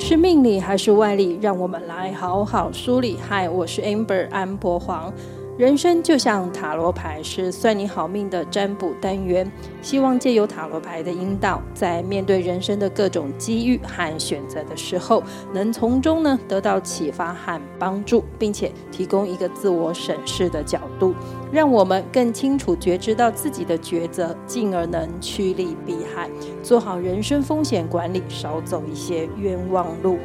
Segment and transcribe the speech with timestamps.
[0.00, 1.38] 是命理还是外力？
[1.42, 3.18] 让我们来好好梳理。
[3.28, 5.12] 嗨，我是 Amber 安博黄。
[5.58, 9.50] 人生就像塔罗牌，是算你好命的占卜单元。
[9.82, 15.20] 希望借由塔罗牌的引导，在面对人生的各种机遇和选择的时候，
[15.52, 21.12] 能从中呢得到启发和帮助，并且提供一个自我审视的角度，
[21.50, 26.30] 让我们更清楚觉知到自己的抉择，进而能趋利避害，
[26.62, 30.18] 做好人生风险管理，少走一些冤枉路。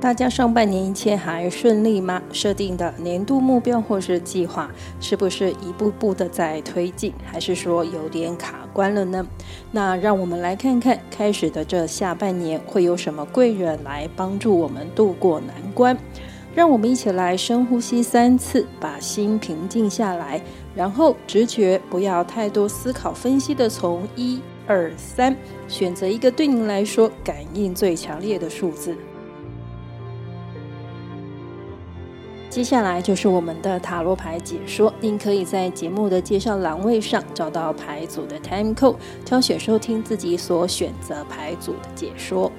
[0.00, 2.22] 大家上半年一切还顺利吗？
[2.32, 9.26] 设定的年度目标或是计划，是不是一步步的在推进，还是说有点卡关了呢？
[9.72, 15.98] 那让我们来看看，开始的这下半年会有什么贵人来帮助我们度过难关。
[16.54, 20.40] 让我们一起来深呼吸三次，把心平静下来，
[20.76, 28.96] 然后直觉不要太多思考分析的，从一二三选择一个对您来说感应最强烈的数字。
[32.50, 42.50] 接下来就是我们的塔罗牌解说，您可以在节目的介绍栏位上找到牌组的 time code，挑选收听自己所选择牌组的解说。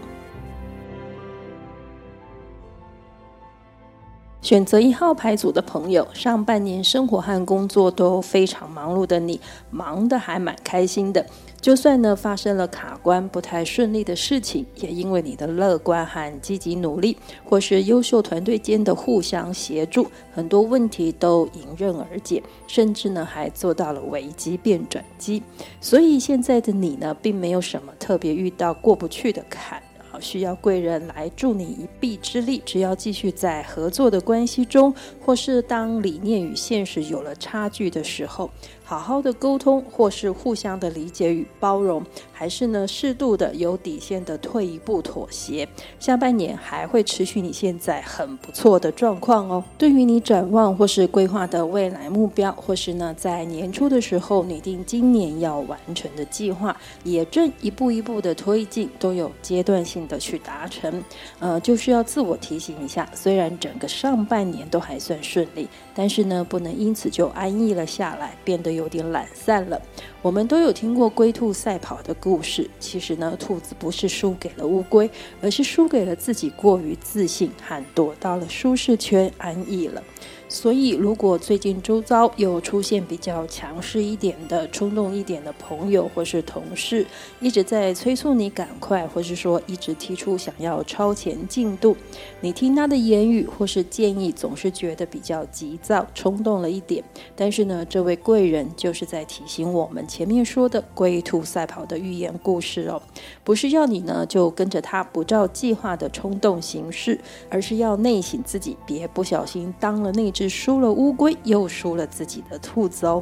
[4.42, 11.26] 选择一号牌组的朋友，上半年生活和工作都非常忙碌的你，忙得还蛮开心的。
[11.62, 25.44] 就算呢发生了卡关、不太顺利的事情，也因为你的乐观和积极努力，或是优秀团队间的互相协助，很多问题都迎刃而解，甚至呢还做到了危机变转机。
[25.82, 29.82] 所以现在的你呢，并没有什么特别遇到过不去的坎。
[30.22, 34.94] 需要贵人来助你一臂之力，只要继续在合作的关系中，
[35.26, 38.50] 或是当理念与现实有了差距的时候，
[38.84, 45.68] 好好的沟通，或是互相的理解与包容，还是呢适度的有底线的退一步妥协，
[46.00, 49.64] 下半年还会持续你现在很不错的状况哦。
[49.78, 61.02] 对于你展望或是规划的未来目标，或是呢在年初的时候拟定今年要完成的计划，也正一步一步的推进，都有阶段性的去达成。
[61.40, 69.82] 呃，就是要自我提醒一下，虽然整个上半年都还算顺利，但是呢不能因此就安逸了下来，变得有点懒散了。
[70.22, 75.10] 我们都有听过龟兔赛跑的故事，其实呢，兔子不是输给了乌龟，
[75.42, 80.04] 而是输给了自己过于自信，和躲到了舒适圈安逸了。
[80.52, 87.06] 所以，如果最近周遭有出现比较强势一点的、冲动一点的朋友或是同事，
[87.40, 91.96] 一直在催促你赶快，或是说一直提出想要超前进度，
[92.42, 97.04] 你听他的言语或是建议，总是觉得比较急躁、冲动了一点。
[97.36, 103.00] 但是呢，这位贵人就是在提醒我们前面说的龟兔赛跑的寓言故事哦，
[103.44, 107.20] 不是要你呢就跟着他不照计划的冲动行事，
[107.52, 110.34] 而是要内省自己，别不小心当了那。
[110.40, 113.22] 是输了乌龟，又输了自己的兔子哦。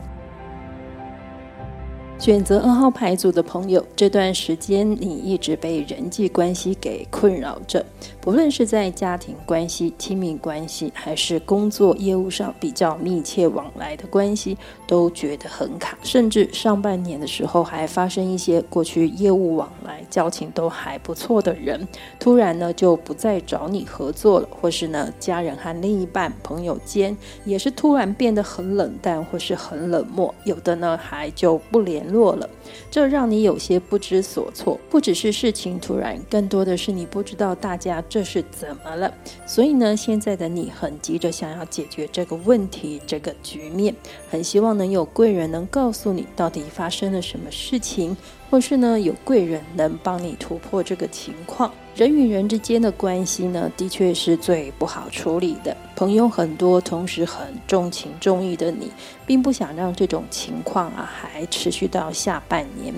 [2.20, 7.84] 选择二号牌组的朋友，这段时间你一直被人际关系给困扰着，
[8.22, 14.56] 不论是在家庭关系、亲密关系，还是工作业务上比较密切往来的关系，
[14.88, 15.96] 都觉得很卡。
[16.02, 21.88] 甚至上半年的时候，还发生一些过去业务往来、交情都还不错的人，
[22.20, 27.16] 突然呢就不再找你合作了，或是呢家人和另一半、朋友间
[27.46, 32.08] 也是突然变得很冷淡，或是很冷漠，有的呢还就不联。
[32.08, 32.50] 络了，
[32.90, 34.80] 这让你有些不知所措。
[34.90, 39.14] 不只是事情突然，更多的是你不知道大家这是怎么了。
[39.46, 43.94] 所以呢，现在的你很急着想要解决这个问题、这个局面，
[44.30, 48.16] 很希望能有贵人能告诉你到底发生了什么事情，
[48.50, 51.70] 或是呢有贵人能帮你突破这个情况。
[51.96, 55.76] 人与人之间的关系呢，的确是最不好处理的。
[55.96, 58.92] 朋友很多，同时很重情重义的你，
[59.26, 62.94] 并不想让这种情况啊还持续到下半年。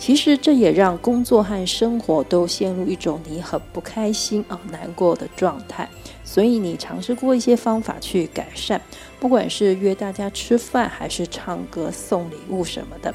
[0.00, 5.88] 其实这也让工作和生活都陷入一种你很不开心啊、难过的状态。
[6.30, 8.80] 所以你尝试过一些方法去改善，
[9.18, 13.12] 不管是约大家吃饭，还是唱歌、送礼物什么的。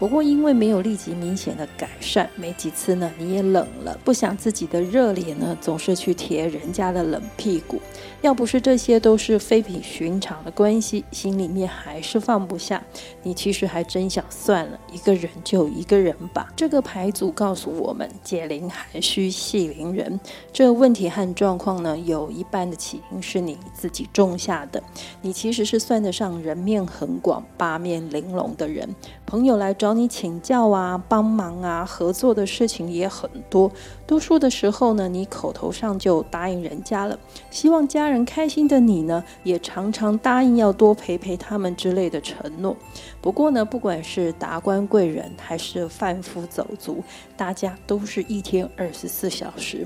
[0.00, 7.78] 不过，因为没有立即明显的改善，没几次呢，你也冷了，不想自己的热脸呢，总是去贴人家的冷屁股。
[8.22, 12.82] 要不是这些都是非比寻常的关系，心里面还是放不下。
[13.22, 16.48] 你其实还真想算了，一个人就一个人吧。
[16.56, 20.18] 这个牌组告诉我们，解铃还须系铃人。
[20.50, 24.82] 这问题和状况呢，有一半的起因是你自己种下的。
[25.20, 28.88] 你其实是算得上人面很广、八面玲珑的人，
[29.26, 29.89] 朋友来找。
[29.90, 33.68] 找你请教啊、帮忙啊、合作的事情也很多。
[34.06, 37.18] 多数的时候呢，你口头上就答应人家了，
[37.50, 42.76] 希望家人开心的你呢，也常常答应要多陪陪他们之类的承诺。
[43.20, 47.02] 不过呢，不管是达官贵人还是贩夫走卒，
[47.36, 49.84] 大家都是一天二十四小时。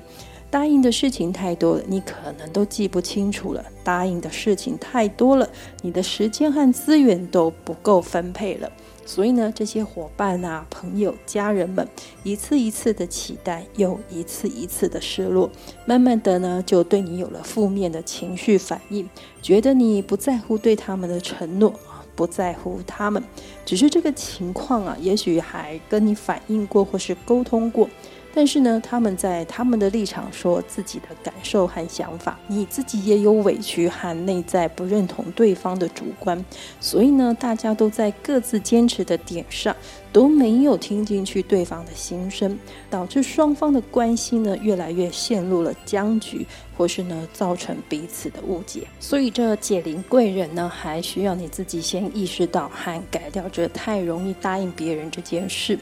[0.50, 3.64] 答应的事情太多了，你可能都记不清楚了。
[3.82, 5.48] 答应的事情太多了，
[5.80, 8.70] 你的时间和资源都不够分配了。
[9.06, 11.86] 所以呢，这些伙伴啊、朋友、家人们，
[12.22, 15.50] 一次一次的期待，又一次一次的失落，
[15.86, 19.08] 慢慢的呢，就对你有了负面的情绪反应，
[19.42, 21.72] 觉得你不在乎对他们的承诺，
[22.16, 23.22] 不在乎他们。
[23.64, 27.88] 只是这个情况啊，也许还跟你反映过，或是沟通过。
[28.34, 36.44] 但是呢，他们在他们的立场说自己的感受和想法，你自己也有委屈和内在不认同对方的主观，
[36.80, 39.74] 所以呢，大家都在各自坚持的点上。
[40.14, 42.56] 都没有听进去对方的心声，
[42.88, 46.46] 导致双方的关系呢，越来越陷入了僵局，
[46.76, 48.86] 或是呢，造成彼此的误解。
[49.00, 55.76] 所以这解铃贵人呢，还需要你自己先意识到和改掉这太容易答应别人这件事，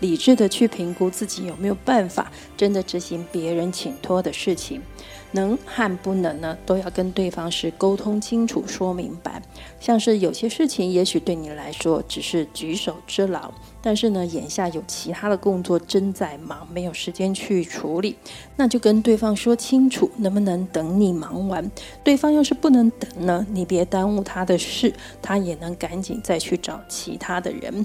[0.00, 4.82] 理智的去评估自己有没有办法真的执行别人请托的事情。
[5.32, 9.42] 能和不能呢，都要跟对方是沟通清楚、说明白。
[9.78, 13.52] 像是有些事情，也许对你来说只是举手之劳，
[13.82, 18.16] 但是呢，眼下有其他的工作正在忙，没有时间去处理，
[18.56, 21.70] 那就跟对方说清楚，能不能等你忙完？
[22.02, 27.84] 对方要是不能等呢，你别耽误他的事，他也能赶紧再去找其他的人。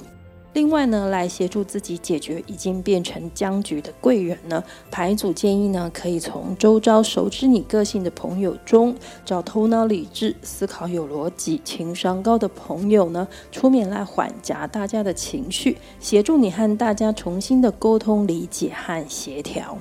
[0.54, 8.96] 另外呢，来协助自己解决已经变成僵局的贵人呢，牌组建议呢，可以从周遭熟知你个性的朋友中，
[9.26, 19.76] 找头脑理智、思考有逻辑、情商高的朋友呢，出面来缓夹大家的情绪，协助你和大家重新的沟通、理解和协调。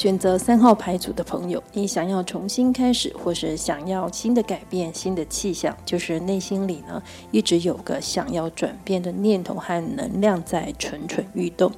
[0.00, 11.70] 选择三号牌组的朋友，你想要重新开始，或是想要新的改变、新的气象，就是内心里呢一直有个想要转变的念头和能量在蠢蠢欲动。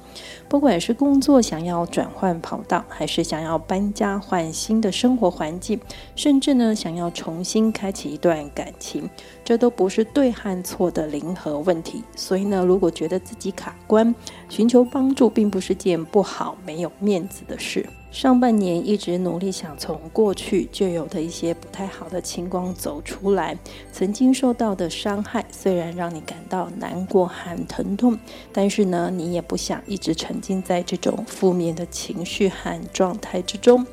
[0.47, 5.77] 不管是工作想要转换跑道，还是想要搬家换新的生活环境，
[6.15, 9.09] 甚至呢想要重新开启一段感情，
[9.43, 12.03] 这都不是对和错的零和问题。
[12.15, 14.13] 所以呢，如果觉得自己卡关，
[14.49, 17.85] 寻求帮助并不是件不好、没有面子的事。
[18.11, 23.57] 上半年一直努力想从过去就有的一些不太好的情况走出来，
[23.91, 28.15] 曾经受到的伤害虽然让你感到难过和疼痛，
[28.51, 33.83] 但是呢，你也不想一直沉浸在这种负面的情绪和状态之中，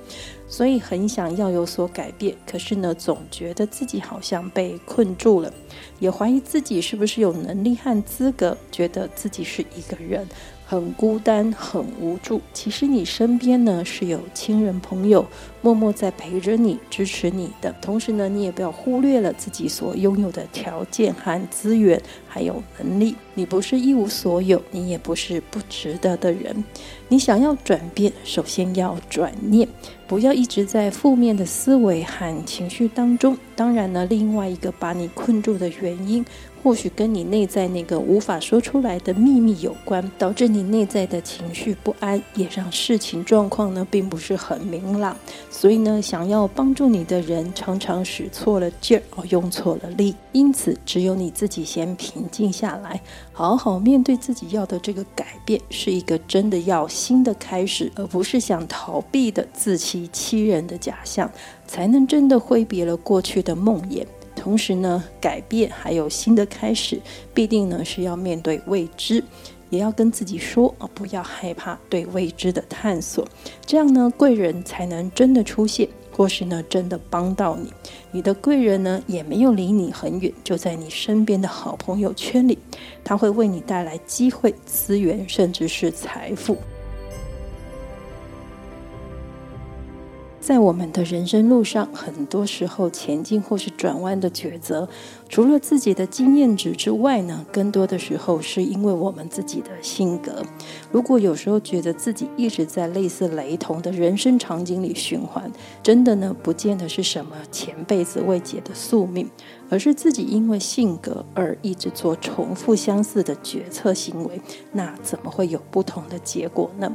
[0.50, 5.50] 所以很想要有所改变，可是呢，总觉得自己好像被困住了，
[6.00, 10.26] 也怀疑自己是不是有能力和资格，觉得自己是一个人。
[10.66, 12.40] 很孤单，很无助。
[12.52, 15.26] 其实你身边呢是有亲人朋友
[15.62, 17.74] 默默在陪着你、支持你的。
[17.82, 23.16] 同时呢，你也不要忽略了自己所拥有的条件和资源，还有能力。
[23.34, 26.64] 你不是一无所有，你也不是不值得的人。
[27.08, 29.68] 你想要转变，首先要转念，
[30.06, 33.36] 不要一直在负面的思维和情绪当中。
[33.56, 36.24] 当然呢，另外一个把你困住的原因。
[36.62, 45.16] 或许跟你内在那个无法说出来的秘密有关，导致你内在的情绪不安，也让事情状况呢并不是很明朗。
[45.50, 50.14] 所以呢，想要帮助你的人常常使错了劲儿，用错了力。
[50.32, 53.00] 因此，只有你自己先平静下来，
[53.40, 61.32] 好好面对自己要的这个改变，是一个真的要新的开始，而不是想逃避的自欺欺人的假象，
[61.66, 64.04] 才能真的挥别了过去的梦魇。
[64.36, 67.00] 同时呢，改变还有新的开始，
[67.32, 69.24] 必定呢是要面对未知，
[69.70, 73.26] 也要跟自己说啊，不要害怕对未知的探索，
[73.64, 77.72] 这样呢，贵人才能真的出现，或是呢真的帮到你。
[78.12, 82.58] 你的贵人呢也没有离你很远，就在你身边的好朋友圈里，
[83.04, 86.56] 他会为你带来机会、资源，甚至是财富。
[90.40, 94.88] 在我们的人生路上，很多时候前进或是转弯的抉择，
[95.28, 100.42] 除了自己的经验值之外呢，更多的时候是因为我们自己的性格。
[100.90, 105.48] 如果有时候觉得自己一直在类似雷同的人生场景里循环，
[105.82, 109.30] 真的呢，不见得是什么前辈子未解的宿命，
[109.68, 114.40] 而是自己因为性格而一直做重复相似的决策行为，
[114.72, 116.90] 那怎么会有不同的结果呢？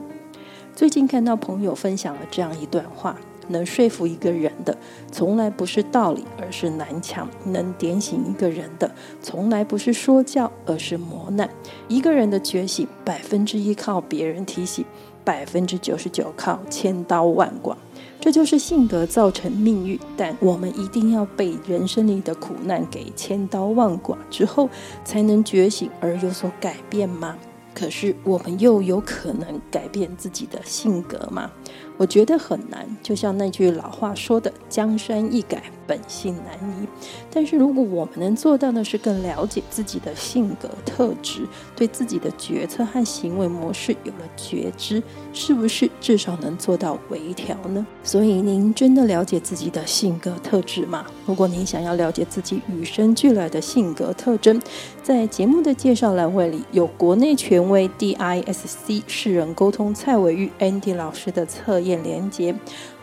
[0.75, 3.15] 最近看到朋友分享了这样一段话。
[3.47, 4.77] 能说服一个人的，
[5.11, 8.89] 从来不是道理，而是南墙；能点醒一个人的，
[9.21, 11.49] 从来不是说教，而是磨难。
[11.87, 14.85] 一个人的觉醒，百分之一靠别人提醒，
[15.23, 17.75] 百分之九十九靠千刀万剐。
[18.19, 24.67] 这就是性格造成命运，但我们一定要被人生里的苦难给千刀万剐之后，
[25.03, 27.37] 才能觉醒而有所改变吗？
[27.75, 31.51] 可是我们又有可能改变自己的性格吗？
[31.97, 32.85] 我觉得很难。
[33.01, 36.87] 就像那句老话说的：“江山易改，本性难移。”
[37.31, 45.01] 但是如果我们能做到的是更了解自己的性格特质，对自己的决策和行为模式有了觉知，
[45.33, 47.85] 是不是至少能做到微调呢？
[48.03, 51.05] 所以您真的了解自己的性格特质吗？
[51.25, 54.61] 如果您想要了解自己与生俱来的性格特征，
[55.03, 62.53] 在节目的介绍栏位里有国内权威 DISC 世人沟通蔡维玉 Andy 老师的测验连接。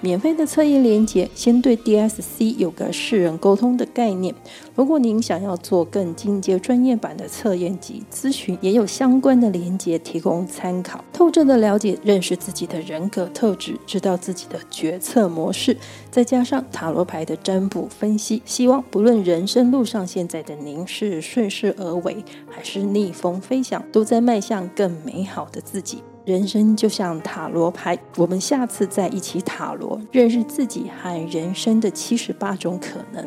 [0.00, 4.34] 免费的测验连接，先对 DSC 有个世人沟通的概念。
[4.74, 11.04] 如果您想要做更进阶专业版的测验及咨询，也有相关的连接提供参考。
[11.12, 15.76] 透彻的了解、认识自己的人格特质，知道自己的决策模式，
[16.10, 26.02] 再加上塔罗牌的占卜分析，希望不论人生路上现在的您是顺势而为，还是逆风飞翔，都在迈向更美好的自己。
[26.24, 33.26] 人生就像塔罗牌，我们下次再一起塔罗，认识自己和人生的七十八种可能。